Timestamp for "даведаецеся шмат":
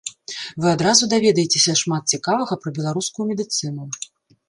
1.13-2.03